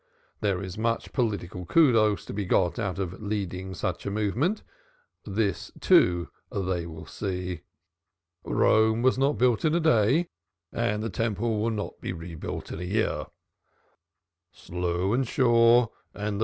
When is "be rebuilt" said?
12.01-12.71